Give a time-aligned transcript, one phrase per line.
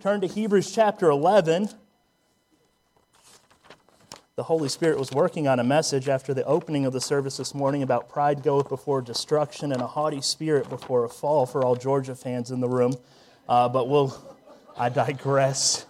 [0.00, 1.68] turn to Hebrews chapter 11.
[4.34, 7.54] The Holy Spirit was working on a message after the opening of the service this
[7.54, 11.76] morning about pride goeth before destruction and a haughty spirit before a fall for all
[11.76, 12.94] Georgia fans in the room.
[13.46, 14.38] Uh, but we'll,
[14.74, 15.84] I digress.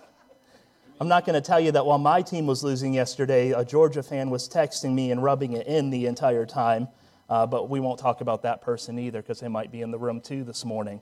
[1.00, 4.02] I'm not going to tell you that while my team was losing yesterday, a Georgia
[4.02, 6.88] fan was texting me and rubbing it in the entire time.
[7.28, 9.98] Uh, but we won't talk about that person either because they might be in the
[9.98, 11.00] room too this morning.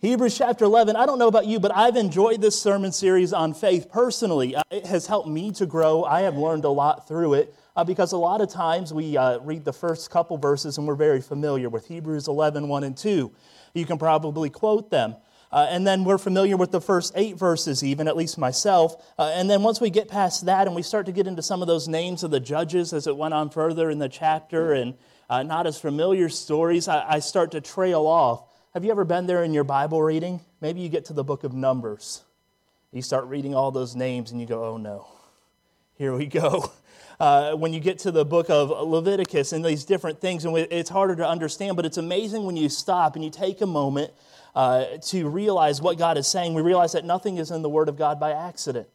[0.00, 3.52] Hebrews chapter 11, I don't know about you, but I've enjoyed this sermon series on
[3.52, 4.56] faith personally.
[4.56, 6.04] Uh, it has helped me to grow.
[6.04, 9.40] I have learned a lot through it uh, because a lot of times we uh,
[9.40, 13.30] read the first couple verses and we're very familiar with Hebrews 11, 1 and 2.
[13.74, 15.16] You can probably quote them.
[15.52, 18.96] Uh, and then we're familiar with the first eight verses, even, at least myself.
[19.18, 21.60] Uh, and then once we get past that and we start to get into some
[21.60, 24.94] of those names of the judges as it went on further in the chapter and
[25.28, 28.49] uh, not as familiar stories, I, I start to trail off.
[28.72, 30.38] Have you ever been there in your Bible reading?
[30.60, 32.22] Maybe you get to the book of Numbers.
[32.92, 35.08] You start reading all those names and you go, oh no,
[35.96, 36.70] here we go.
[37.18, 40.88] Uh, when you get to the book of Leviticus and these different things, and it's
[40.88, 44.10] harder to understand, but it's amazing when you stop and you take a moment
[44.54, 46.54] uh, to realize what God is saying.
[46.54, 48.88] We realize that nothing is in the Word of God by accident.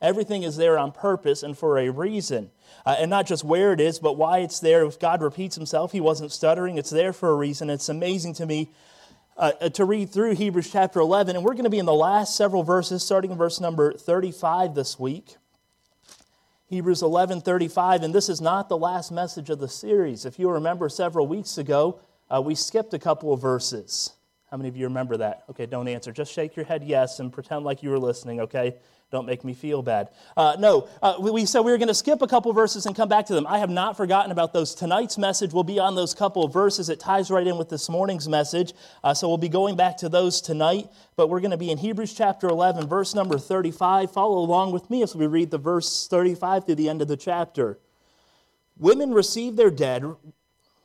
[0.00, 2.50] Everything is there on purpose and for a reason.
[2.86, 4.82] Uh, and not just where it is, but why it's there.
[4.86, 6.78] If God repeats himself, he wasn't stuttering.
[6.78, 7.68] It's there for a reason.
[7.68, 8.70] It's amazing to me
[9.36, 11.94] uh, uh, to read through Hebrews chapter 11, and we're going to be in the
[11.94, 15.36] last several verses, starting in verse number 35 this week.
[16.66, 20.24] Hebrews 11 35, and this is not the last message of the series.
[20.24, 24.12] If you remember several weeks ago, uh, we skipped a couple of verses.
[24.50, 25.44] How many of you remember that?
[25.50, 26.12] Okay, don't answer.
[26.12, 28.76] Just shake your head yes and pretend like you were listening, okay?
[29.12, 30.08] Don't make me feel bad.
[30.38, 33.10] Uh, no, uh, we said we were going to skip a couple verses and come
[33.10, 33.46] back to them.
[33.46, 34.74] I have not forgotten about those.
[34.74, 36.88] Tonight's message will be on those couple of verses.
[36.88, 38.72] It ties right in with this morning's message.
[39.04, 40.88] Uh, so we'll be going back to those tonight.
[41.14, 44.10] But we're going to be in Hebrews chapter 11, verse number 35.
[44.10, 47.16] Follow along with me as we read the verse 35 through the end of the
[47.18, 47.78] chapter.
[48.78, 50.04] Women receive their dead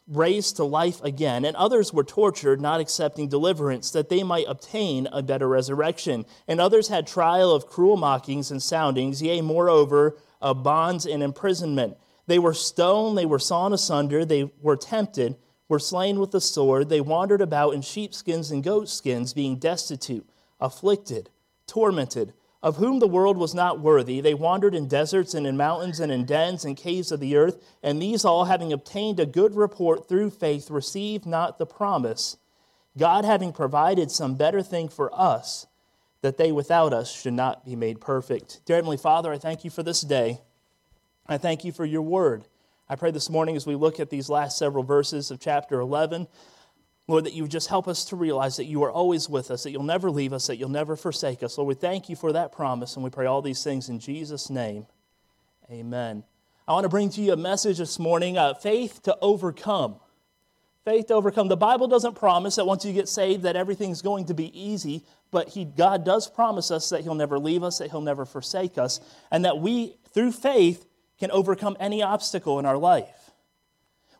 [0.08, 5.08] raised to life again, and others were tortured, not accepting deliverance, that they might obtain
[5.12, 6.26] a better resurrection.
[6.48, 11.98] And others had trial of cruel mockings and soundings, yea, moreover, of bonds and imprisonment.
[12.26, 15.36] They were stoned, they were sawn asunder, they were tempted,
[15.70, 20.28] were slain with the sword, they wandered about in sheepskins and goatskins, being destitute,
[20.60, 21.30] afflicted,
[21.66, 24.20] tormented of whom the world was not worthy.
[24.20, 27.64] They wandered in deserts and in mountains and in dens and caves of the earth,
[27.84, 32.38] and these all, having obtained a good report through faith, received not the promise,
[32.98, 35.68] God having provided some better thing for us,
[36.22, 38.62] that they without us should not be made perfect.
[38.66, 40.42] Dear Heavenly Father, I thank you for this day.
[41.28, 42.46] I thank you for your word.
[42.90, 46.28] I pray this morning as we look at these last several verses of chapter 11
[47.08, 49.64] Lord, that you would just help us to realize that you are always with us,
[49.64, 51.58] that you'll never leave us, that you'll never forsake us.
[51.58, 54.50] Lord, we thank you for that promise, and we pray all these things in Jesus'
[54.50, 54.86] name.
[55.72, 56.24] Amen.
[56.68, 59.96] I want to bring to you a message this morning uh, faith to overcome.
[60.84, 61.48] Faith to overcome.
[61.48, 65.06] The Bible doesn't promise that once you get saved that everything's going to be easy,
[65.32, 68.78] but he, God does promise us that He'll never leave us, that He'll never forsake
[68.78, 69.00] us,
[69.32, 70.86] and that we, through faith,
[71.20, 73.10] can overcome any obstacle in our life.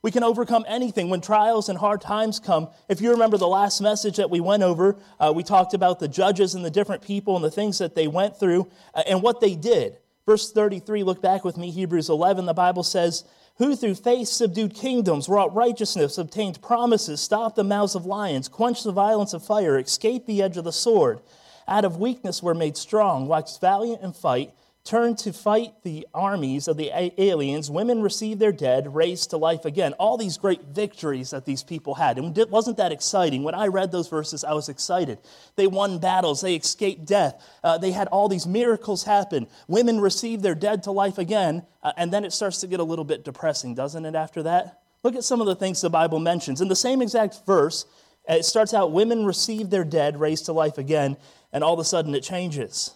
[0.08, 2.70] We can overcome anything when trials and hard times come.
[2.88, 6.08] If you remember the last message that we went over, uh, we talked about the
[6.08, 9.42] judges and the different people and the things that they went through uh, and what
[9.42, 9.98] they did.
[10.26, 13.26] Verse 33, look back with me, Hebrews 11, the Bible says,
[13.58, 18.86] Who through faith subdued kingdoms, wrought righteousness, obtained promises, stopped the mouths of lions, quenched
[18.86, 21.20] the violence of fire, escaped the edge of the sword.
[21.68, 24.54] Out of weakness were made strong, waxed valiant in fight
[24.88, 27.70] turned to fight the armies of the aliens.
[27.70, 29.94] Women received their dead, raised to life again.
[29.94, 32.18] All these great victories that these people had.
[32.18, 33.44] And it wasn't that exciting?
[33.44, 35.20] When I read those verses, I was excited.
[35.58, 39.48] They won battles, they escaped death, uh, they had all these miracles happen.
[39.68, 41.66] Women received their dead to life again.
[41.84, 44.82] Uh, and then it starts to get a little bit depressing, doesn't it, after that?
[45.04, 46.62] Look at some of the things the Bible mentions.
[46.62, 47.86] In the same exact verse,
[48.28, 51.18] it starts out women received their dead, raised to life again,
[51.54, 52.94] and all of a sudden it changes.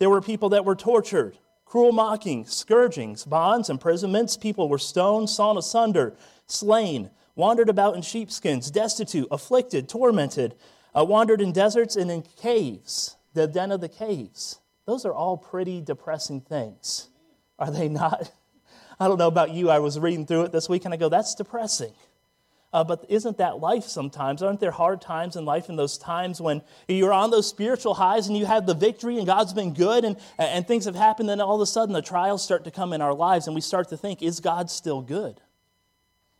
[0.00, 1.36] There were people that were tortured,
[1.66, 4.38] cruel mockings, scourgings, bonds, imprisonments.
[4.38, 6.16] People were stoned, sawn asunder,
[6.46, 10.56] slain, wandered about in sheepskins, destitute, afflicted, tormented,
[10.98, 14.58] uh, wandered in deserts and in caves, the den of the caves.
[14.86, 17.10] Those are all pretty depressing things,
[17.58, 18.32] are they not?
[18.98, 19.68] I don't know about you.
[19.68, 21.92] I was reading through it this week and I go, that's depressing.
[22.72, 24.42] Uh, but isn't that life sometimes?
[24.42, 28.28] Aren't there hard times in life in those times when you're on those spiritual highs
[28.28, 31.40] and you have the victory and God's been good and, and things have happened, then
[31.40, 33.88] all of a sudden the trials start to come in our lives and we start
[33.88, 35.40] to think, is God still good?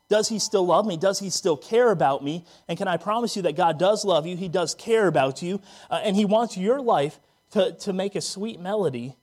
[0.08, 0.96] Does he still love me?
[0.96, 2.44] Does he still care about me?
[2.68, 4.36] And can I promise you that God does love you?
[4.36, 5.60] He does care about you.
[5.88, 7.18] Uh, and he wants your life
[7.52, 9.16] to, to make a sweet melody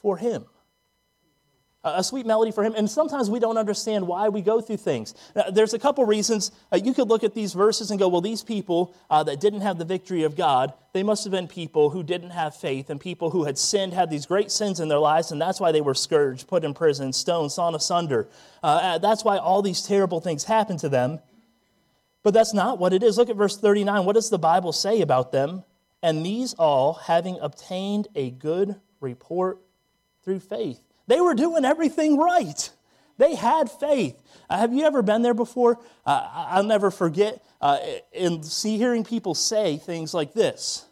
[0.00, 0.44] for Him
[1.84, 2.74] a sweet melody for him.
[2.76, 5.14] And sometimes we don't understand why we go through things.
[5.34, 6.52] Now, there's a couple reasons.
[6.70, 9.62] Uh, you could look at these verses and go, well, these people uh, that didn't
[9.62, 13.00] have the victory of God, they must have been people who didn't have faith and
[13.00, 15.80] people who had sinned, had these great sins in their lives, and that's why they
[15.80, 18.28] were scourged, put in prison, stoned, sawn asunder.
[18.62, 21.18] Uh, uh that's why all these terrible things happened to them.
[22.22, 23.18] But that's not what it is.
[23.18, 24.04] Look at verse 39.
[24.04, 25.64] What does the Bible say about them?
[26.02, 29.58] And these all, having obtained a good report
[30.22, 30.80] through faith.
[31.12, 32.70] They were doing everything right.
[33.18, 34.16] They had faith.
[34.48, 35.78] Uh, have you ever been there before?
[36.06, 37.80] Uh, I'll never forget uh,
[38.12, 40.86] in see hearing people say things like this.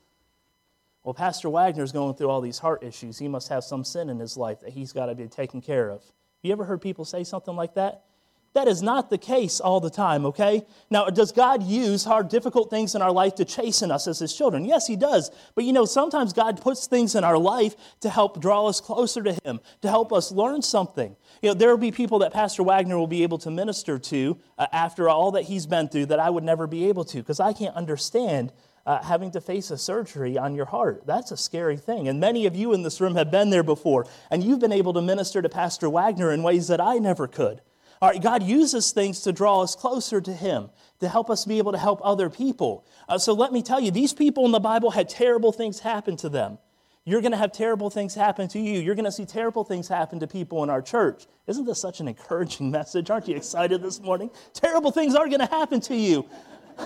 [1.04, 3.18] Well, Pastor Wagner's going through all these heart issues.
[3.18, 5.88] He must have some sin in his life that he's got to be taken care
[5.88, 6.02] of.
[6.42, 8.04] You ever heard people say something like that?
[8.52, 10.66] That is not the case all the time, okay?
[10.90, 14.34] Now, does God use hard, difficult things in our life to chasten us as His
[14.34, 14.64] children?
[14.64, 15.30] Yes, He does.
[15.54, 19.22] But you know, sometimes God puts things in our life to help draw us closer
[19.22, 21.14] to Him, to help us learn something.
[21.42, 24.38] You know, there will be people that Pastor Wagner will be able to minister to
[24.58, 27.38] uh, after all that he's been through that I would never be able to because
[27.38, 28.52] I can't understand
[28.84, 31.06] uh, having to face a surgery on your heart.
[31.06, 32.08] That's a scary thing.
[32.08, 34.92] And many of you in this room have been there before, and you've been able
[34.94, 37.60] to minister to Pastor Wagner in ways that I never could.
[38.02, 40.70] All right, God uses things to draw us closer to Him,
[41.00, 42.86] to help us be able to help other people.
[43.08, 46.16] Uh, so let me tell you, these people in the Bible had terrible things happen
[46.16, 46.58] to them.
[47.04, 48.80] You're going to have terrible things happen to you.
[48.80, 51.26] You're going to see terrible things happen to people in our church.
[51.46, 53.10] Isn't this such an encouraging message?
[53.10, 54.30] Aren't you excited this morning?
[54.54, 56.26] Terrible things are going to happen to you.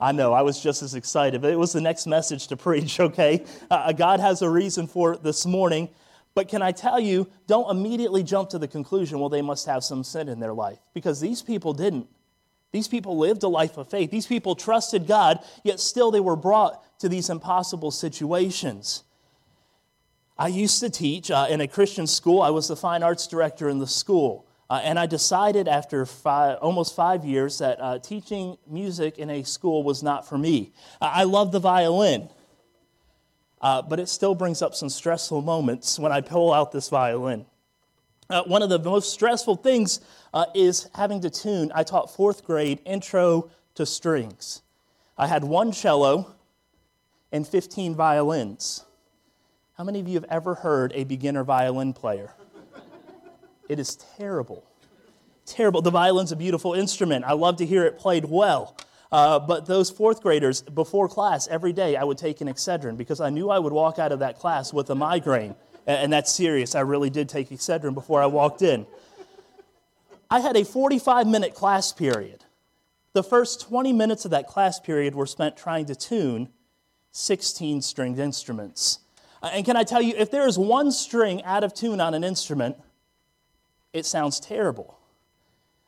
[0.00, 3.00] I know, I was just as excited, but it was the next message to preach,
[3.00, 3.44] okay?
[3.70, 5.88] Uh, God has a reason for it this morning.
[6.36, 9.82] But can I tell you, don't immediately jump to the conclusion, well, they must have
[9.82, 12.08] some sin in their life, because these people didn't.
[12.72, 14.10] These people lived a life of faith.
[14.10, 19.02] These people trusted God, yet still they were brought to these impossible situations.
[20.36, 22.42] I used to teach uh, in a Christian school.
[22.42, 24.46] I was the fine arts director in the school.
[24.68, 29.42] Uh, and I decided after five, almost five years that uh, teaching music in a
[29.42, 30.74] school was not for me.
[31.00, 32.28] I love the violin.
[33.66, 37.46] Uh, but it still brings up some stressful moments when I pull out this violin.
[38.30, 39.98] Uh, one of the most stressful things
[40.32, 41.72] uh, is having to tune.
[41.74, 44.62] I taught fourth grade intro to strings.
[45.18, 46.36] I had one cello
[47.32, 48.84] and 15 violins.
[49.76, 52.34] How many of you have ever heard a beginner violin player?
[53.68, 54.62] it is terrible.
[55.44, 55.82] Terrible.
[55.82, 57.24] The violin's a beautiful instrument.
[57.24, 58.76] I love to hear it played well.
[59.12, 63.20] Uh, but those fourth graders, before class, every day I would take an Excedrin because
[63.20, 65.54] I knew I would walk out of that class with a migraine.
[65.86, 66.74] And, and that's serious.
[66.74, 68.86] I really did take Excedrin before I walked in.
[70.30, 72.44] I had a 45 minute class period.
[73.12, 76.48] The first 20 minutes of that class period were spent trying to tune
[77.12, 78.98] 16 stringed instruments.
[79.42, 82.12] Uh, and can I tell you, if there is one string out of tune on
[82.12, 82.76] an instrument,
[83.92, 84.98] it sounds terrible.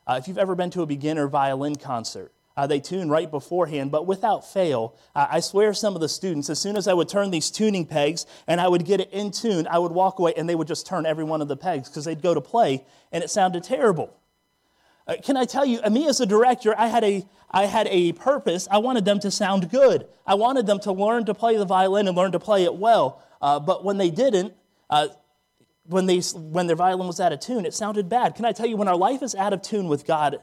[0.07, 3.89] Uh, if you've ever been to a beginner violin concert, uh, they tune right beforehand,
[3.89, 7.31] but without fail, I swear some of the students, as soon as I would turn
[7.31, 10.49] these tuning pegs and I would get it in tune, I would walk away and
[10.49, 12.83] they would just turn every one of the pegs because they'd go to play
[13.13, 14.13] and it sounded terrible.
[15.07, 18.11] Uh, can I tell you, me as a director, I had a, I had a
[18.11, 18.67] purpose.
[18.69, 20.07] I wanted them to sound good.
[20.27, 23.23] I wanted them to learn to play the violin and learn to play it well.
[23.41, 24.53] Uh, but when they didn't,
[24.89, 25.07] uh,
[25.85, 28.35] when, they, when their violin was out of tune, it sounded bad.
[28.35, 30.39] Can I tell you, when our life is out of tune with God,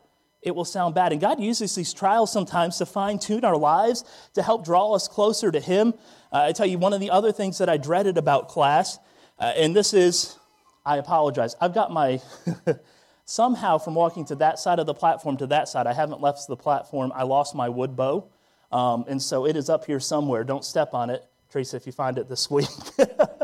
[0.47, 1.11] it will sound bad.
[1.11, 5.09] And God uses these trials sometimes to fine tune our lives, to help draw us
[5.09, 5.93] closer to Him.
[6.33, 8.97] Uh, I tell you, one of the other things that I dreaded about class,
[9.41, 10.39] uh, and this is,
[10.87, 12.21] I apologize, I've got my,
[13.25, 16.47] somehow from walking to that side of the platform to that side, I haven't left
[16.47, 18.29] the platform, I lost my wood bow.
[18.71, 20.45] Um, and so it is up here somewhere.
[20.45, 22.69] Don't step on it, Teresa, if you find it this week.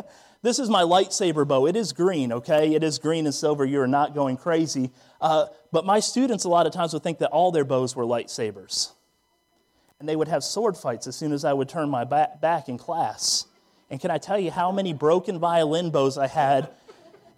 [0.43, 1.67] This is my lightsaber bow.
[1.67, 2.75] It is green, okay?
[2.75, 3.65] It is green and silver.
[3.65, 4.91] You're not going crazy.
[5.21, 8.05] Uh, but my students, a lot of times, would think that all their bows were
[8.05, 8.91] lightsabers.
[10.01, 12.69] And they would have sword fights as soon as I would turn my back back
[12.69, 13.47] in class.
[13.89, 16.71] And can I tell you how many broken violin bows I had?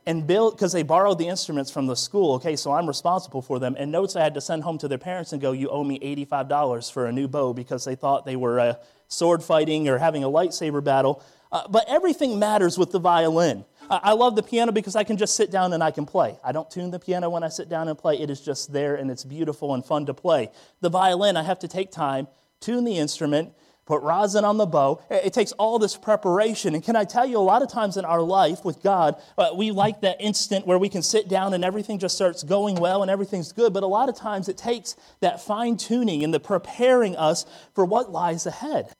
[0.06, 3.58] And built, because they borrowed the instruments from the school, okay, so I'm responsible for
[3.58, 3.74] them.
[3.78, 5.98] And notes I had to send home to their parents and go, You owe me
[5.98, 8.74] $85 for a new bow because they thought they were uh,
[9.08, 11.22] sword fighting or having a lightsaber battle.
[11.54, 13.64] Uh, but everything matters with the violin.
[13.88, 16.36] I love the piano because I can just sit down and I can play.
[16.42, 18.18] I don't tune the piano when I sit down and play.
[18.18, 20.50] It is just there and it's beautiful and fun to play.
[20.80, 22.26] The violin, I have to take time,
[22.60, 23.52] tune the instrument,
[23.86, 25.00] put rosin on the bow.
[25.10, 26.74] It takes all this preparation.
[26.74, 29.50] And can I tell you, a lot of times in our life with God, uh,
[29.54, 33.02] we like that instant where we can sit down and everything just starts going well
[33.02, 33.72] and everything's good.
[33.72, 37.44] But a lot of times it takes that fine tuning and the preparing us
[37.74, 38.92] for what lies ahead.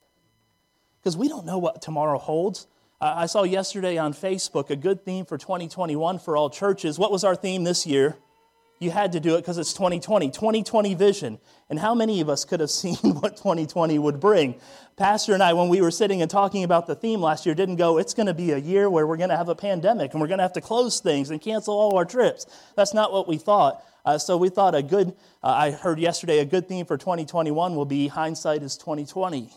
[1.05, 2.67] Because we don't know what tomorrow holds.
[2.99, 6.99] I saw yesterday on Facebook a good theme for 2021 for all churches.
[6.99, 8.17] What was our theme this year?
[8.79, 11.39] You had to do it because it's 2020, 2020 vision.
[11.69, 14.55] And how many of us could have seen what 2020 would bring?
[14.97, 17.77] Pastor and I, when we were sitting and talking about the theme last year, didn't
[17.77, 20.23] go, it's going to be a year where we're going to have a pandemic and
[20.23, 22.47] we're going to have to close things and cancel all our trips.
[22.77, 23.85] That's not what we thought.
[24.07, 25.09] Uh, so we thought a good,
[25.43, 29.51] uh, I heard yesterday, a good theme for 2021 will be hindsight is 2020.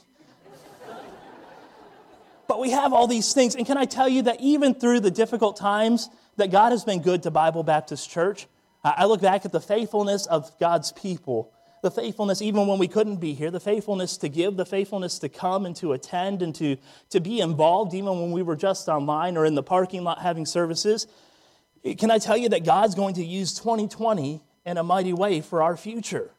[2.48, 3.56] But we have all these things.
[3.56, 7.01] And can I tell you that even through the difficult times, that God has been
[7.01, 8.48] good to Bible Baptist Church?
[8.84, 11.51] I look back at the faithfulness of God's people,
[11.82, 15.30] the faithfulness even when we couldn't be here, the faithfulness to give, the faithfulness to
[15.30, 16.77] come and to attend and to,
[17.10, 20.46] to be involved even when we were just online or in the parking lot having
[20.46, 21.08] services.
[21.98, 25.62] Can I tell you that God's going to use 2020 in a mighty way for
[25.62, 26.32] our future?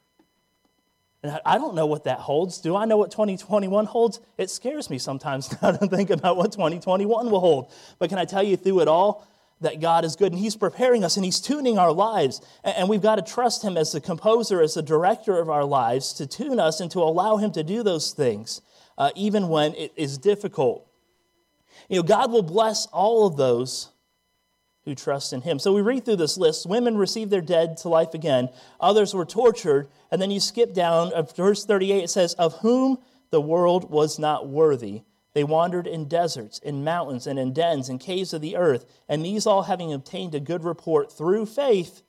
[1.22, 2.58] And I don't know what that holds.
[2.58, 4.20] Do I know what 2021 holds?
[4.37, 7.72] It scares me sometimes now to think about what 2021 will hold.
[7.98, 9.26] But can I tell you through it all,
[9.60, 12.40] that God is good and He's preparing us and He's tuning our lives.
[12.62, 16.12] And we've got to trust Him as the composer, as the director of our lives
[16.14, 18.62] to tune us and to allow Him to do those things,
[18.96, 20.87] uh, even when it is difficult.
[21.88, 23.90] You know, God will bless all of those
[24.88, 25.59] who trust in Him.
[25.59, 26.66] So we read through this list.
[26.66, 28.49] Women received their dead to life again,
[28.80, 29.88] others were tortured.
[30.11, 32.99] And then you skip down, verse 38, it says, Of whom
[33.30, 35.02] the world was not worthy
[35.35, 39.25] they wandered in deserts, in mountains, and in dens and caves of the earth, and
[39.25, 42.02] these all having obtained a good report through faith,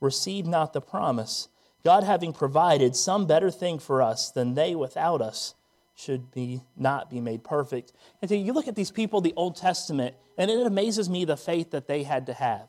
[0.00, 1.48] received not the promise.
[1.82, 5.54] God having provided some better thing for us than they without us
[5.94, 7.92] should be not be made perfect.
[8.20, 11.36] And so you look at these people, the Old Testament, and it amazes me the
[11.36, 12.68] faith that they had to have.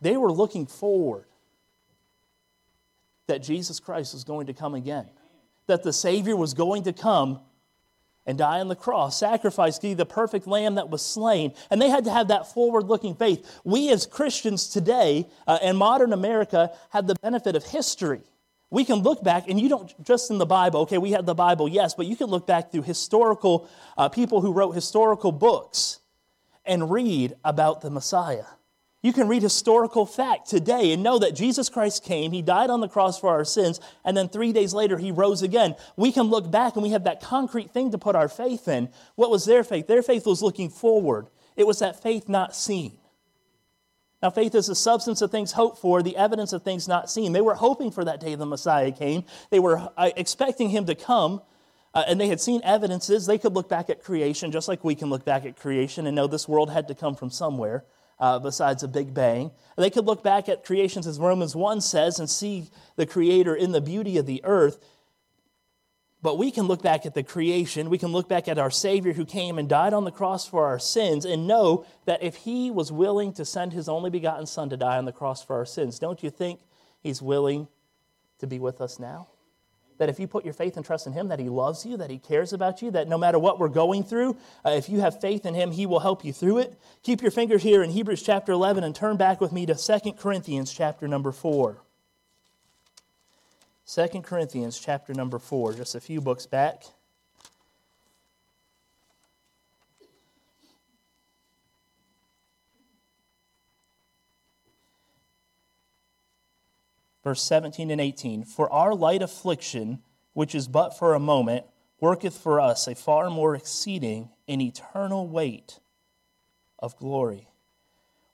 [0.00, 1.26] They were looking forward
[3.26, 5.08] that Jesus Christ was going to come again,
[5.66, 7.40] that the Savior was going to come
[8.26, 11.52] and die on the cross, sacrifice, be the perfect lamb that was slain.
[11.70, 13.60] And they had to have that forward looking faith.
[13.64, 18.20] We as Christians today uh, in modern America have the benefit of history.
[18.72, 21.34] We can look back, and you don't just in the Bible, okay, we have the
[21.34, 26.00] Bible, yes, but you can look back through historical uh, people who wrote historical books
[26.64, 28.46] and read about the Messiah.
[29.02, 32.80] You can read historical fact today and know that Jesus Christ came, He died on
[32.80, 35.74] the cross for our sins, and then three days later He rose again.
[35.96, 38.88] We can look back and we have that concrete thing to put our faith in.
[39.16, 39.86] What was their faith?
[39.86, 41.26] Their faith was looking forward,
[41.56, 42.96] it was that faith not seen.
[44.22, 47.32] Now, faith is the substance of things hoped for, the evidence of things not seen.
[47.32, 50.94] They were hoping for that day the Messiah came, they were uh, expecting Him to
[50.94, 51.42] come.
[51.94, 53.26] Uh, and they had seen evidences.
[53.26, 56.16] They could look back at creation just like we can look back at creation and
[56.16, 57.84] know this world had to come from somewhere
[58.18, 59.50] uh, besides a big bang.
[59.76, 63.72] They could look back at creations, as Romans 1 says, and see the Creator in
[63.72, 64.78] the beauty of the earth.
[66.22, 69.12] But we can look back at the creation, we can look back at our Savior
[69.12, 72.70] who came and died on the cross for our sins, and know that if He
[72.70, 75.66] was willing to send His only begotten Son to die on the cross for our
[75.66, 76.60] sins, don't you think
[77.00, 77.68] He's willing
[78.38, 79.28] to be with us now?
[80.02, 82.10] that if you put your faith and trust in Him, that He loves you, that
[82.10, 84.36] He cares about you, that no matter what we're going through,
[84.66, 86.76] uh, if you have faith in Him, He will help you through it.
[87.04, 90.12] Keep your fingers here in Hebrews chapter 11 and turn back with me to 2
[90.14, 91.78] Corinthians chapter number 4.
[93.94, 96.84] 2 Corinthians chapter number 4, just a few books back.
[107.22, 110.00] verse 17 and 18 For our light affliction,
[110.32, 111.66] which is but for a moment,
[112.00, 115.78] worketh for us a far more exceeding and eternal weight
[116.78, 117.51] of glory.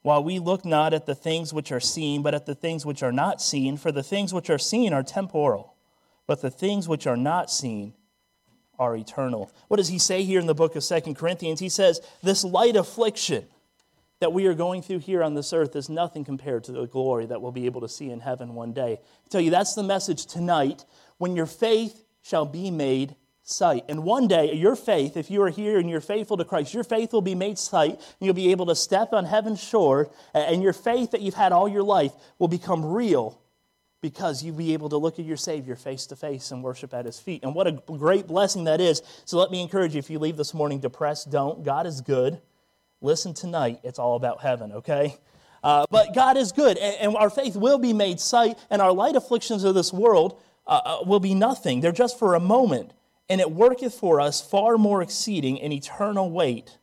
[0.03, 3.03] While we look not at the things which are seen, but at the things which
[3.03, 5.75] are not seen, for the things which are seen are temporal,
[6.27, 7.95] but the things which are not seen
[8.79, 9.51] are eternal.
[9.67, 11.59] What does he say here in the book of Second Corinthians?
[11.61, 13.47] He says, This light affliction
[14.21, 17.27] that we are going through here on this earth is nothing compared to the glory
[17.27, 18.99] that we'll be able to see in heaven one day.
[19.01, 20.85] I tell you, that's the message tonight.
[21.19, 23.17] When your faith shall be made
[23.49, 23.85] sight.
[23.89, 26.85] And one day, your faith, if you are here and you're faithful to Christ, your
[26.85, 30.63] faith will be made sight, and you'll be able to step on heaven's shore, and
[30.63, 33.41] your faith that you've had all your life will become real
[34.01, 37.05] because you'll be able to look at your Savior face to face and worship at
[37.05, 37.43] His feet.
[37.43, 39.03] And what a great blessing that is.
[39.25, 41.65] So let me encourage you if you leave this morning depressed, don't.
[41.65, 42.41] God is good.
[43.01, 45.17] Listen tonight, it's all about heaven, okay?
[45.63, 48.93] Uh, but God is good, and, and, our faith will be made sight, and our
[48.93, 51.81] light afflictions of this world uh, uh, will be nothing.
[51.81, 52.93] They're just for a moment,
[53.29, 56.79] and it worketh for us far more exceeding an eternal weight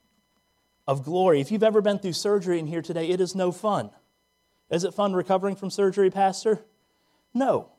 [0.87, 1.41] of glory.
[1.41, 3.89] If you've ever been through surgery in here today, it is no fun.
[4.69, 6.61] Is it fun recovering from surgery, Pastor?
[7.33, 7.71] No.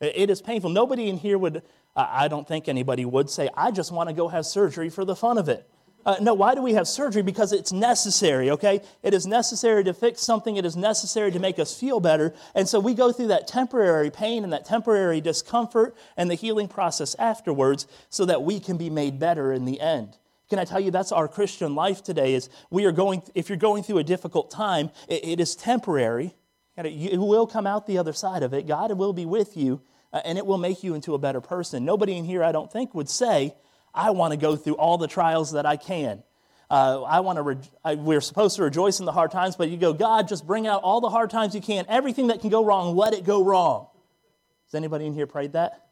[0.00, 0.70] It is painful.
[0.70, 1.62] Nobody in here would
[1.98, 5.16] I don't think anybody would say, I just want to go have surgery for the
[5.16, 5.68] fun of it.
[6.06, 7.22] Uh, no, why do we have surgery?
[7.22, 8.80] Because it's necessary, okay?
[9.02, 12.34] It is necessary to fix something, it is necessary to make us feel better.
[12.54, 16.68] And so we go through that temporary pain and that temporary discomfort and the healing
[16.68, 20.16] process afterwards so that we can be made better in the end.
[20.48, 23.58] Can I tell you that's our Christian life today is we are going if you're
[23.58, 26.34] going through a difficult time, it, it is temporary.
[26.82, 28.66] You will come out the other side of it.
[28.66, 31.84] God will be with you, uh, and it will make you into a better person.
[31.84, 33.54] Nobody in here, I don't think, would say,
[33.94, 36.22] I want to go through all the trials that I can.
[36.70, 37.42] Uh, I want to.
[37.42, 40.46] Re- I, we're supposed to rejoice in the hard times, but you go, God, just
[40.46, 41.86] bring out all the hard times you can.
[41.88, 43.88] Everything that can go wrong, let it go wrong.
[44.66, 45.88] Has anybody in here prayed that?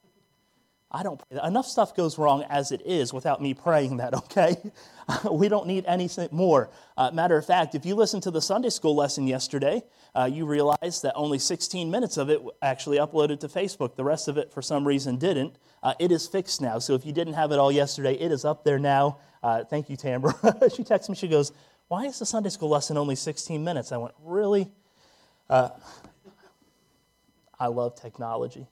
[0.90, 1.46] I don't pray that.
[1.46, 4.56] Enough stuff goes wrong as it is without me praying that, okay?
[5.30, 6.70] we don't need anything more.
[6.96, 9.82] Uh, matter of fact, if you listened to the Sunday school lesson yesterday,
[10.14, 13.96] uh, you realize that only 16 minutes of it actually uploaded to Facebook.
[13.96, 15.56] The rest of it, for some reason, didn't.
[15.82, 16.78] Uh, it is fixed now.
[16.78, 19.18] So if you didn't have it all yesterday, it is up there now.
[19.42, 20.74] Uh, thank you, Tambra.
[20.76, 21.52] she texts me, she goes,
[21.88, 23.92] Why is the Sunday school lesson only 16 minutes?
[23.92, 24.68] I went, Really?
[25.48, 25.70] Uh,
[27.58, 28.66] I love technology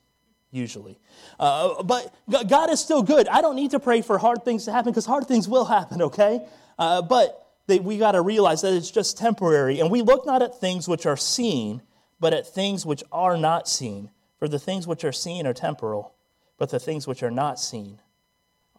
[0.55, 0.97] usually.
[1.39, 2.13] Uh, but
[2.47, 3.27] God is still good.
[3.27, 6.01] I don't need to pray for hard things to happen because hard things will happen,
[6.01, 6.45] okay?
[6.79, 9.79] Uh, but they, we got to realize that it's just temporary.
[9.79, 11.81] And we look not at things which are seen,
[12.19, 14.09] but at things which are not seen.
[14.39, 16.14] For the things which are seen are temporal,
[16.57, 17.99] but the things which are not seen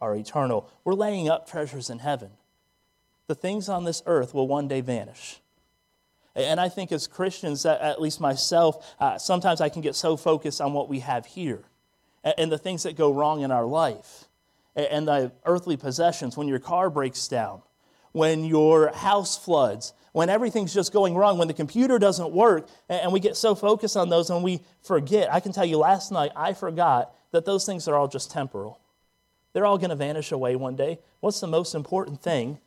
[0.00, 0.70] are eternal.
[0.84, 2.30] We're laying up treasures in heaven.
[3.26, 5.40] The things on this earth will one day vanish.
[6.34, 10.60] And I think as Christians, at least myself, uh, sometimes I can get so focused
[10.60, 11.64] on what we have here
[12.22, 14.26] and the things that go wrong in our life
[14.74, 17.62] and the earthly possessions when your car breaks down,
[18.12, 23.12] when your house floods, when everything's just going wrong, when the computer doesn't work, and
[23.12, 25.32] we get so focused on those and we forget.
[25.32, 28.80] I can tell you last night, I forgot that those things are all just temporal.
[29.52, 30.98] They're all going to vanish away one day.
[31.20, 32.58] What's the most important thing?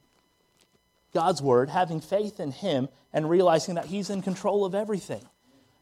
[1.11, 5.23] God's word, having faith in Him, and realizing that He's in control of everything.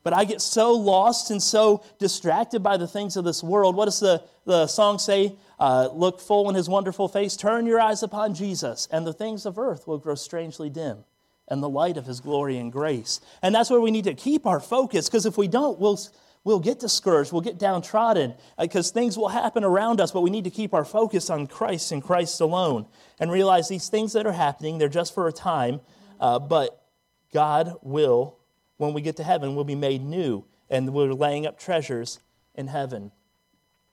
[0.03, 3.75] But I get so lost and so distracted by the things of this world.
[3.75, 5.35] What does the, the song say?
[5.59, 9.45] Uh, Look full in His wonderful face, turn your eyes upon Jesus, and the things
[9.45, 11.03] of earth will grow strangely dim,
[11.49, 13.19] and the light of His glory and grace.
[13.41, 15.99] And that's where we need to keep our focus, because if we don't, we'll
[16.47, 20.29] we'll get discouraged, we'll get downtrodden because uh, things will happen around us, but we
[20.29, 22.85] need to keep our focus on Christ and Christ alone
[23.19, 25.81] and realize these things that are happening, they're just for a time,
[26.21, 26.85] uh, but
[27.33, 28.37] God will,
[28.77, 32.21] when we get to heaven, we'll be made new and we're laying up treasures
[32.55, 33.11] in heaven.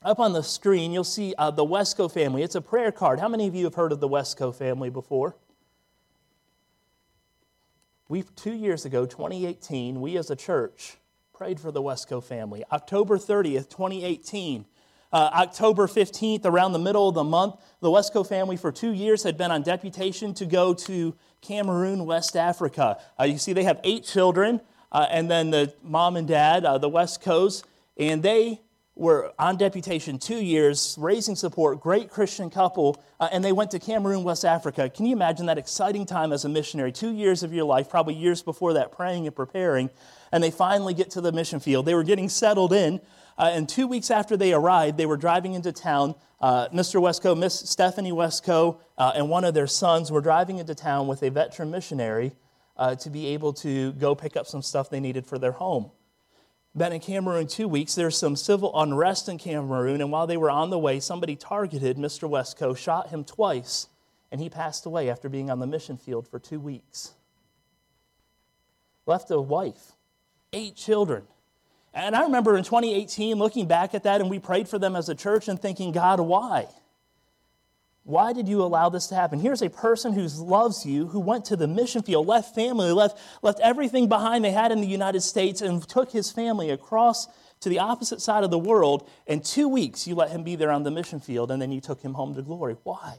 [0.00, 2.44] Up on the screen, you'll see uh, the Wesco family.
[2.44, 3.18] It's a prayer card.
[3.18, 5.34] How many of you have heard of the Wesco family before?
[8.08, 10.98] We, two years ago, 2018, we as a church
[11.34, 12.62] prayed for the Wesco family.
[12.70, 14.64] October 30th, 2018.
[15.12, 19.24] Uh, October 15th, around the middle of the month, the Wesco family for two years
[19.24, 22.98] had been on deputation to go to Cameroon, West Africa.
[23.18, 24.60] Uh, you see, they have eight children,
[24.92, 27.64] uh, and then the mom and dad, uh, the Wescos,
[27.96, 28.60] and they
[28.96, 33.80] were on deputation two years, raising support, great Christian couple, uh, and they went to
[33.80, 34.88] Cameroon, West Africa.
[34.88, 36.92] Can you imagine that exciting time as a missionary?
[36.92, 39.90] Two years of your life, probably years before that, praying and preparing,
[40.34, 41.86] and they finally get to the mission field.
[41.86, 43.00] They were getting settled in,
[43.38, 46.16] uh, and two weeks after they arrived, they were driving into town.
[46.40, 47.00] Uh, Mr.
[47.00, 51.22] Wesco, Miss Stephanie Wesco, uh, and one of their sons were driving into town with
[51.22, 52.32] a veteran missionary
[52.76, 55.90] uh, to be able to go pick up some stuff they needed for their home
[56.76, 57.94] been in Cameroon two weeks.
[57.94, 61.96] There's some civil unrest in Cameroon, and while they were on the way, somebody targeted
[61.96, 62.28] Mr.
[62.28, 63.86] Wesco, shot him twice,
[64.32, 67.12] and he passed away after being on the mission field for two weeks.
[69.06, 69.92] Left a wife,
[70.54, 71.24] eight children.
[71.92, 75.08] And I remember in 2018 looking back at that, and we prayed for them as
[75.08, 76.66] a church and thinking, God, why?
[78.02, 79.38] Why did you allow this to happen?
[79.38, 83.18] Here's a person who loves you, who went to the mission field, left family, left,
[83.42, 87.28] left everything behind they had in the United States, and took his family across
[87.60, 89.08] to the opposite side of the world.
[89.26, 91.80] In two weeks, you let him be there on the mission field, and then you
[91.80, 92.76] took him home to glory.
[92.82, 93.18] Why?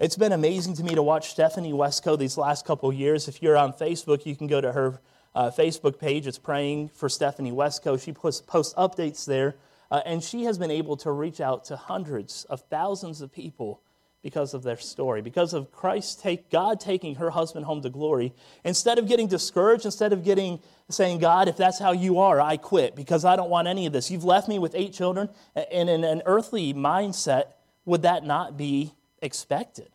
[0.00, 3.28] It's been amazing to me to watch Stephanie Wesco these last couple years.
[3.28, 5.00] If you're on Facebook, you can go to her
[5.34, 6.26] uh, Facebook page.
[6.26, 8.02] It's Praying for Stephanie Wesco.
[8.02, 9.56] She posts, posts updates there
[9.92, 13.82] uh, and she has been able to reach out to hundreds of thousands of people
[14.22, 18.32] because of their story, because of Christ take God taking her husband home to glory.
[18.64, 22.56] Instead of getting discouraged, instead of getting saying, God, if that's how you are, I
[22.56, 24.10] quit because I don't want any of this.
[24.10, 25.28] You've left me with eight children.
[25.54, 27.48] And in an earthly mindset,
[27.84, 29.90] would that not be expected?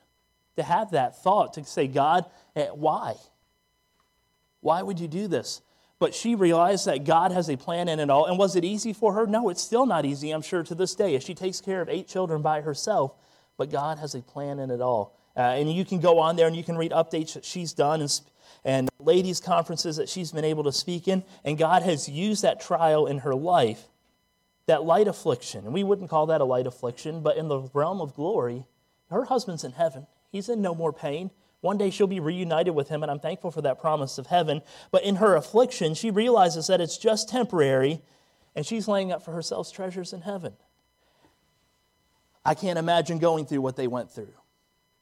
[0.57, 3.15] To have that thought, to say, God, eh, why?
[4.67, 5.61] Why would you do this?
[5.99, 8.25] but she realized that God has a plan in it all.
[8.25, 9.25] And was it easy for her?
[9.25, 11.89] No, it's still not easy, I'm sure, to this day, as she takes care of
[11.89, 13.15] eight children by herself.
[13.57, 15.17] But God has a plan in it all.
[15.35, 18.01] Uh, and you can go on there and you can read updates that she's done
[18.01, 18.21] and,
[18.63, 21.23] and ladies' conferences that she's been able to speak in.
[21.43, 23.87] And God has used that trial in her life,
[24.67, 25.65] that light affliction.
[25.65, 28.65] And we wouldn't call that a light affliction, but in the realm of glory,
[29.09, 30.05] her husband's in heaven.
[30.31, 31.31] He's in no more pain.
[31.61, 34.61] One day she'll be reunited with him, and I'm thankful for that promise of heaven.
[34.91, 38.01] But in her affliction, she realizes that it's just temporary,
[38.55, 40.53] and she's laying up for herself treasures in heaven.
[42.45, 44.33] I can't imagine going through what they went through.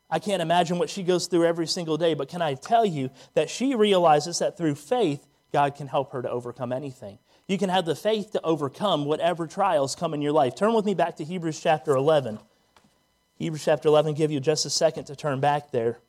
[0.09, 3.09] I can't imagine what she goes through every single day, but can I tell you
[3.33, 7.19] that she realizes that through faith, God can help her to overcome anything.
[7.47, 10.55] You can have the faith to overcome whatever trials come in your life.
[10.55, 12.39] Turn with me back to Hebrews chapter 11.
[13.37, 15.99] Hebrews chapter 11, give you just a second to turn back there.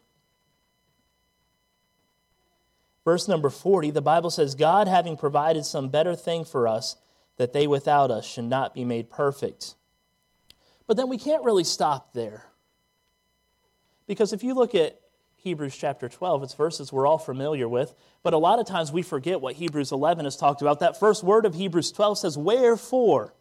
[3.07, 6.97] Verse number 40, the Bible says, God having provided some better thing for us,
[7.37, 9.77] that they without us should not be made perfect.
[10.89, 12.47] But then we can't really stop there.
[14.09, 15.01] Because if you look at
[15.37, 19.03] Hebrews chapter 12, it's verses we're all familiar with, but a lot of times we
[19.03, 20.81] forget what Hebrews 11 has talked about.
[20.81, 23.35] That first word of Hebrews 12 says, Wherefore?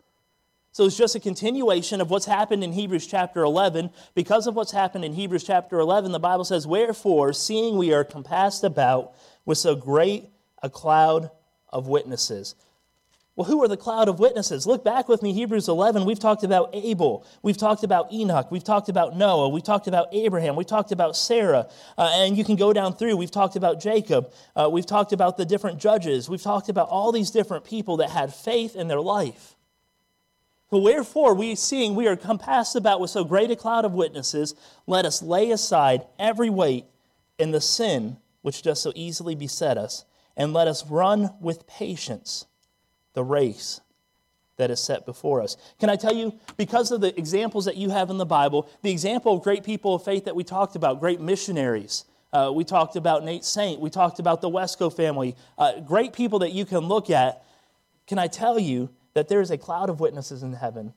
[0.73, 3.89] So it's just a continuation of what's happened in Hebrews chapter 11.
[4.13, 8.03] Because of what's happened in Hebrews chapter 11, the Bible says, Wherefore, seeing we are
[8.03, 10.29] compassed about with so great
[10.61, 11.29] a cloud
[11.69, 12.55] of witnesses.
[13.35, 14.65] Well, who are the cloud of witnesses?
[14.65, 16.05] Look back with me, Hebrews 11.
[16.05, 17.25] We've talked about Abel.
[17.43, 18.49] We've talked about Enoch.
[18.49, 19.49] We've talked about Noah.
[19.49, 20.55] We've talked about Abraham.
[20.55, 21.67] We've talked about Sarah.
[21.97, 23.17] Uh, and you can go down through.
[23.17, 24.31] We've talked about Jacob.
[24.55, 26.29] Uh, we've talked about the different judges.
[26.29, 29.55] We've talked about all these different people that had faith in their life.
[30.71, 34.55] So wherefore, we seeing we are compassed about with so great a cloud of witnesses,
[34.87, 36.85] let us lay aside every weight
[37.37, 40.05] and the sin which does so easily beset us,
[40.37, 42.45] and let us run with patience
[43.15, 43.81] the race
[44.57, 45.57] that is set before us.
[45.79, 48.91] Can I tell you, because of the examples that you have in the Bible, the
[48.91, 52.95] example of great people of faith that we talked about, great missionaries, uh, we talked
[52.95, 56.81] about Nate Saint, we talked about the Wesco family, uh, great people that you can
[56.81, 57.43] look at,
[58.05, 60.93] can I tell you that there is a cloud of witnesses in heaven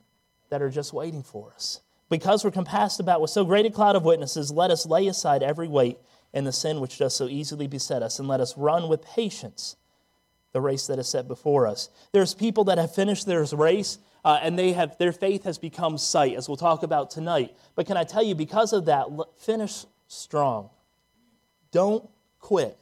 [0.51, 1.81] that are just waiting for us?
[2.11, 5.43] Because we're compassed about with so great a cloud of witnesses, let us lay aside
[5.43, 5.97] every weight
[6.39, 9.77] and the sin which does so easily beset us, and let us run with patience
[10.53, 11.91] the race that is set before us.
[12.13, 15.99] There's people that have finished their race uh, and they have their faith has become
[15.99, 17.55] sight, as we'll talk about tonight.
[17.75, 19.07] But can I tell you, because of that,
[19.39, 20.71] finish strong.
[21.71, 22.09] Don't
[22.41, 22.79] quit.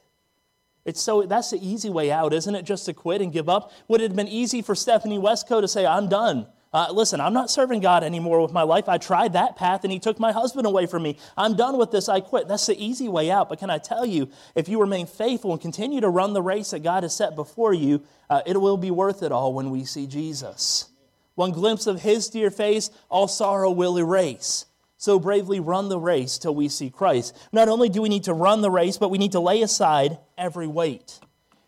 [0.85, 2.63] It's so that's the easy way out, isn't it?
[2.63, 3.73] Just to quit and give up.
[3.89, 6.47] Would it have been easy for Stephanie Wesco to say, "I'm done"?
[6.77, 8.87] Uh, listen, I'm not serving God anymore with my life.
[8.87, 11.17] I tried that path and He took my husband away from me.
[11.35, 12.07] I'm done with this.
[12.07, 12.49] I quit.
[12.49, 13.49] That's the easy way out.
[13.49, 16.73] But can I tell you, if you remain faithful and continue to run the race
[16.73, 19.87] that God has set before you, uh, it will be worth it all when we
[19.87, 20.91] see Jesus.
[21.35, 24.67] One glimpse of His dear face, all sorrow will erase.
[24.99, 27.35] So bravely run the race till we see Christ.
[27.53, 30.19] Not only do we need to run the race, but we need to lay aside
[30.37, 31.21] every weight.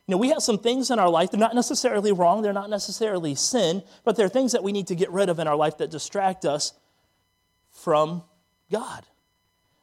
[0.08, 2.70] You know, we have some things in our life, they're not necessarily wrong, they're not
[2.70, 5.76] necessarily sin, but they're things that we need to get rid of in our life
[5.78, 6.72] that distract us
[7.72, 8.24] from
[8.72, 9.04] God.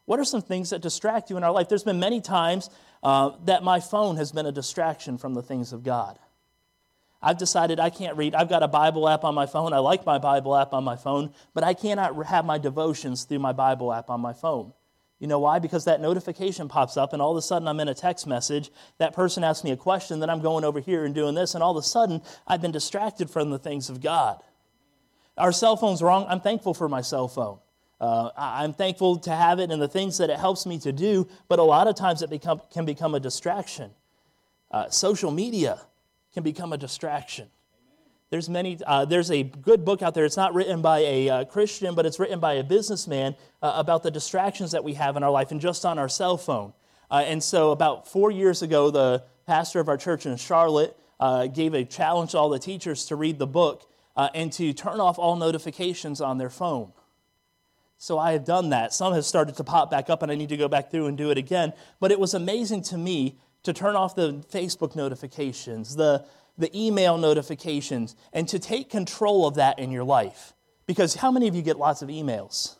[0.05, 1.69] What are some things that distract you in our life?
[1.69, 2.71] There's been many times
[3.03, 6.17] uh, that my phone has been a distraction from the things of God.
[7.21, 8.33] I've decided I can't read.
[8.33, 9.73] I've got a Bible app on my phone.
[9.73, 13.39] I like my Bible app on my phone, but I cannot have my devotions through
[13.39, 14.73] my Bible app on my phone.
[15.19, 15.59] You know why?
[15.59, 18.69] Because that notification pops up, and all of a sudden I'm in a text message.
[18.97, 21.63] That person asks me a question, then I'm going over here and doing this, and
[21.63, 24.41] all of a sudden I've been distracted from the things of God.
[25.37, 26.25] Our cell phone's wrong.
[26.29, 27.59] I'm thankful for my cell phone.
[27.99, 31.27] Uh, I'm thankful to have it and the things that it helps me to do,
[31.47, 33.91] but a lot of times it become, can become a distraction.
[34.69, 35.79] Uh, social media
[36.33, 37.47] can become a distraction.
[38.31, 38.79] There's many.
[38.85, 40.25] Uh, there's a good book out there.
[40.25, 44.03] It's not written by a uh, Christian, but it's written by a businessman uh, about
[44.03, 46.73] the distractions that we have in our life and just on our cell phone.
[47.11, 51.45] Uh, and so, about four years ago, the pastor of our church in Charlotte uh,
[51.47, 54.99] gave a challenge to all the teachers to read the book uh, and to turn
[54.99, 56.91] off all notifications on their phone.
[57.97, 58.93] So I have done that.
[58.93, 61.17] Some have started to pop back up, and I need to go back through and
[61.17, 61.73] do it again.
[61.99, 66.25] But it was amazing to me to turn off the Facebook notifications, the
[66.57, 70.53] the email notifications, and to take control of that in your life.
[70.85, 72.75] Because how many of you get lots of emails?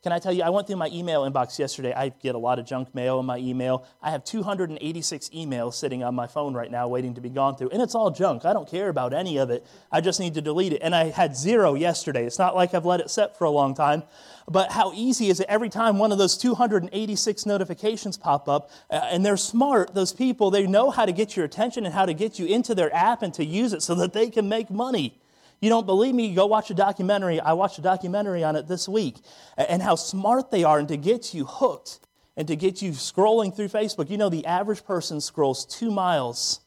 [0.00, 1.92] Can I tell you, I went through my email inbox yesterday.
[1.92, 3.84] I get a lot of junk mail in my email.
[4.00, 7.70] I have 286 emails sitting on my phone right now waiting to be gone through,
[7.70, 8.44] and it's all junk.
[8.44, 9.66] I don't care about any of it.
[9.90, 10.82] I just need to delete it.
[10.82, 12.24] And I had zero yesterday.
[12.26, 14.04] It's not like I've let it set for a long time,
[14.48, 18.70] but how easy is it every time one of those 286 notifications pop up?
[18.88, 22.06] Uh, and they're smart, those people, they know how to get your attention and how
[22.06, 24.70] to get you into their app and to use it so that they can make
[24.70, 25.18] money.
[25.60, 26.34] You don't believe me?
[26.34, 27.40] Go watch a documentary.
[27.40, 29.16] I watched a documentary on it this week
[29.56, 32.00] and how smart they are and to get you hooked
[32.36, 34.08] and to get you scrolling through Facebook.
[34.08, 36.60] You know, the average person scrolls two miles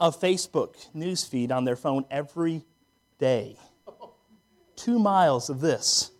[0.00, 2.64] of Facebook newsfeed on their phone every
[3.18, 3.58] day.
[4.74, 6.10] Two miles of this.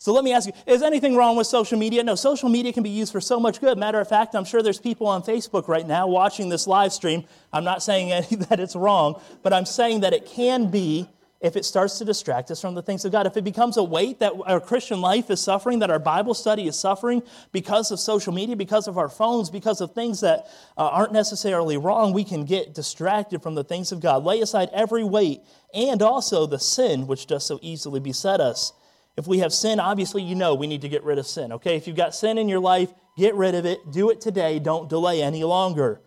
[0.00, 2.02] So let me ask you, is anything wrong with social media?
[2.02, 3.76] No, social media can be used for so much good.
[3.76, 7.24] Matter of fact, I'm sure there's people on Facebook right now watching this live stream.
[7.52, 8.08] I'm not saying
[8.48, 11.06] that it's wrong, but I'm saying that it can be
[11.42, 13.26] if it starts to distract us from the things of God.
[13.26, 16.66] If it becomes a weight that our Christian life is suffering, that our Bible study
[16.66, 20.46] is suffering because of social media, because of our phones, because of things that
[20.78, 24.24] uh, aren't necessarily wrong, we can get distracted from the things of God.
[24.24, 25.42] Lay aside every weight
[25.74, 28.72] and also the sin which does so easily beset us
[29.16, 31.76] if we have sin, obviously you know we need to get rid of sin, okay?
[31.76, 33.90] If you've got sin in your life, get rid of it.
[33.90, 34.58] Do it today.
[34.58, 36.00] Don't delay any longer.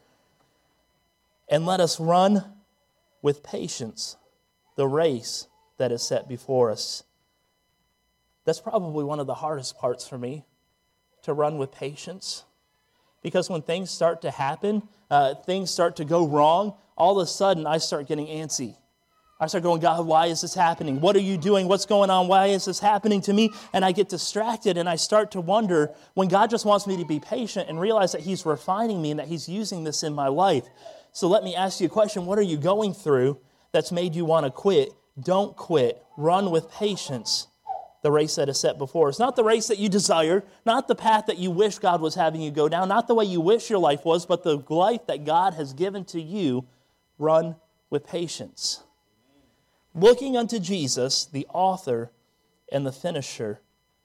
[1.49, 2.43] And let us run
[3.21, 4.17] with patience
[4.75, 7.03] the race that is set before us.
[8.45, 10.45] That's probably one of the hardest parts for me
[11.23, 12.43] to run with patience.
[13.21, 17.27] Because when things start to happen, uh, things start to go wrong, all of a
[17.27, 18.75] sudden I start getting antsy.
[19.39, 21.01] I start going, God, why is this happening?
[21.01, 21.67] What are you doing?
[21.67, 22.27] What's going on?
[22.27, 23.51] Why is this happening to me?
[23.73, 27.05] And I get distracted and I start to wonder when God just wants me to
[27.05, 30.27] be patient and realize that He's refining me and that He's using this in my
[30.27, 30.65] life.
[31.11, 33.39] So let me ask you a question What are you going through
[33.71, 34.93] that's made you want to quit?
[35.19, 36.01] Don't quit.
[36.15, 37.47] Run with patience
[38.03, 39.17] the race that is set before us.
[39.17, 42.41] Not the race that you desire, not the path that you wish God was having
[42.41, 45.25] you go down, not the way you wish your life was, but the life that
[45.25, 46.65] God has given to you.
[47.17, 47.55] Run
[47.89, 48.83] with patience
[49.93, 52.11] looking unto Jesus, the author
[52.71, 53.61] and the finisher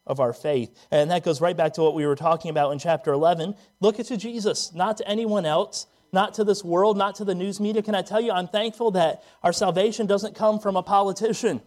[0.07, 0.74] of our faith.
[0.90, 3.55] And that goes right back to what we were talking about in chapter 11.
[3.81, 7.61] Look to Jesus, not to anyone else, not to this world, not to the news
[7.61, 7.83] media.
[7.83, 11.61] Can I tell you, I'm thankful that our salvation doesn't come from a politician.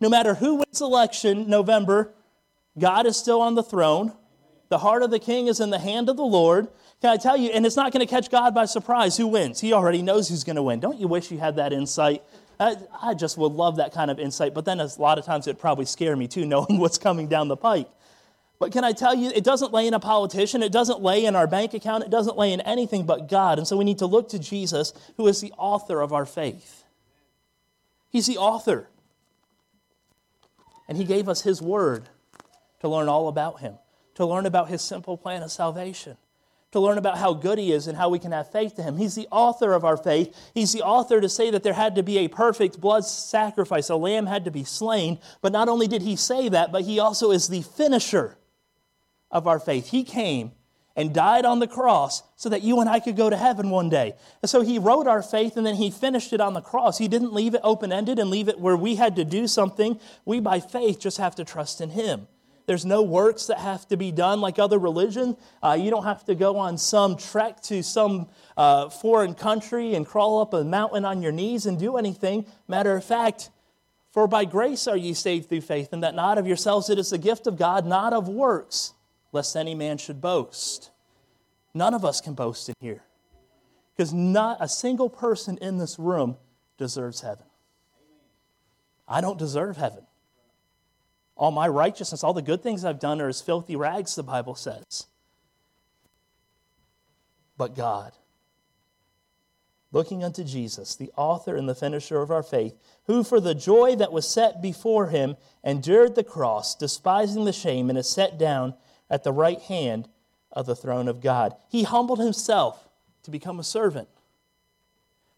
[0.00, 2.12] No matter who wins election November,
[2.78, 4.12] God is still on the throne.
[4.68, 6.68] The heart of the king is in the hand of the Lord.
[7.00, 9.60] Can I tell you, and it's not going to catch God by surprise who wins.
[9.60, 10.80] He already knows who's going to win.
[10.80, 12.22] Don't you wish you had that insight
[12.60, 15.58] I, just would love that kind of insight, but then a lot of times it'd
[15.58, 17.88] probably scare me too, knowing what's coming down the pike.
[18.58, 21.34] But can I tell you, it doesn't lay in a politician, it doesn't lay in
[21.34, 23.58] our bank account, it doesn't lay in anything but God.
[23.58, 26.84] And so we need to look to Jesus, who is the author of our faith.
[28.10, 28.88] He's the author.
[30.88, 32.08] And He gave us His word
[32.80, 33.74] to learn all about Him,
[34.14, 36.16] to learn about His simple plan of salvation
[36.74, 38.96] to learn about how good He is and how we can have faith to Him.
[38.96, 40.36] He's the author of our faith.
[40.54, 43.96] He's the author to say that there had to be a perfect blood sacrifice, a
[43.96, 45.20] lamb had to be slain.
[45.40, 48.36] But not only did He say that, but He also is the finisher
[49.30, 49.90] of our faith.
[49.90, 50.50] He came
[50.96, 53.88] and died on the cross so that you and I could go to heaven one
[53.88, 54.14] day.
[54.42, 56.98] And so he wrote our faith and then he finished it on the cross.
[56.98, 59.98] He didn't leave it open ended and leave it where we had to do something.
[60.24, 62.28] We, by faith, just have to trust in him.
[62.66, 65.36] There's no works that have to be done like other religion.
[65.62, 70.06] Uh, you don't have to go on some trek to some uh, foreign country and
[70.06, 72.46] crawl up a mountain on your knees and do anything.
[72.66, 73.50] Matter of fact,
[74.12, 77.10] for by grace are ye saved through faith, and that not of yourselves, it is
[77.10, 78.94] the gift of God, not of works,
[79.32, 80.90] lest any man should boast.
[81.74, 83.02] None of us can boast in here
[83.94, 86.36] because not a single person in this room
[86.78, 87.46] deserves heaven.
[89.06, 90.06] I don't deserve heaven.
[91.36, 94.54] All my righteousness, all the good things I've done are as filthy rags, the Bible
[94.54, 95.06] says.
[97.56, 98.12] But God,
[99.92, 102.74] looking unto Jesus, the author and the finisher of our faith,
[103.06, 107.88] who for the joy that was set before him endured the cross, despising the shame,
[107.88, 108.74] and is set down
[109.10, 110.08] at the right hand
[110.52, 111.54] of the throne of God.
[111.68, 112.88] He humbled himself
[113.24, 114.08] to become a servant,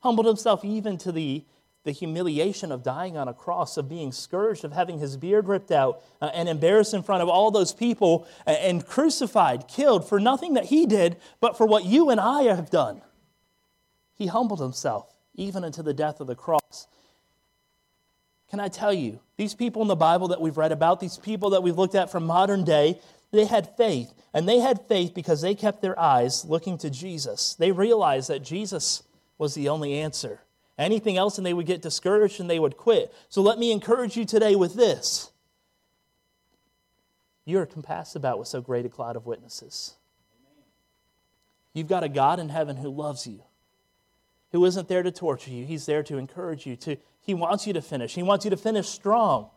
[0.01, 1.45] humbled himself even to the
[1.87, 5.71] the humiliation of dying on a cross, of being scourged, of having his beard ripped
[5.71, 10.19] out uh, and embarrassed in front of all those people and, and crucified, killed for
[10.19, 13.03] nothing that he did, but for what you and I have done.
[14.17, 16.89] He humbled himself even unto the death of the cross.
[18.51, 21.51] Can I tell you, these people in the Bible that we've read about, these people
[21.51, 22.99] that we've looked at from modern day,
[23.31, 24.13] they had faith.
[24.35, 27.55] And they had faith because they kept their eyes looking to Jesus.
[27.55, 29.05] They realized that Jesus
[29.39, 30.41] was the only answer
[30.79, 33.13] anything else, and they would get discouraged and they would quit.
[33.29, 35.31] So let me encourage you today with this
[37.47, 39.95] you are compassed about with so great a cloud of witnesses.
[41.73, 43.43] You've got a God in heaven who loves you,
[44.51, 45.65] who isn't there to torture you.
[45.65, 46.75] He's there to encourage you.
[46.77, 48.15] To, he wants you to finish.
[48.15, 49.51] He wants you to finish strong.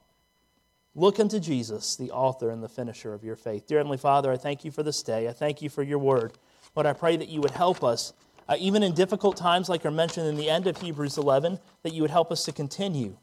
[0.93, 3.65] Look unto Jesus, the author and the finisher of your faith.
[3.67, 5.27] Dear Heavenly Father, I thank you for this day.
[5.27, 6.33] I thank you for your word.
[6.75, 8.13] Lord, I pray that you would help us,
[8.49, 11.93] uh, even in difficult times, like are mentioned in the end of Hebrews 11, that
[11.93, 13.15] you would help us to continue,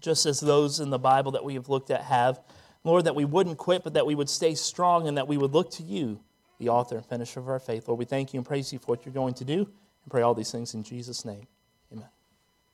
[0.00, 2.38] just as those in the Bible that we have looked at have.
[2.84, 5.52] Lord, that we wouldn't quit, but that we would stay strong and that we would
[5.52, 6.20] look to you,
[6.58, 7.88] the author and finisher of our faith.
[7.88, 10.20] Lord, we thank you and praise you for what you're going to do and pray
[10.20, 11.46] all these things in Jesus' name.